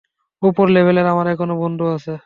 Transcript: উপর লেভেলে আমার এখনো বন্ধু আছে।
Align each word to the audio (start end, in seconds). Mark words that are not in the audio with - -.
উপর 0.41 0.65
লেভেলে 0.69 1.01
আমার 1.11 1.27
এখনো 1.27 1.53
বন্ধু 1.63 1.83
আছে। 1.95 2.11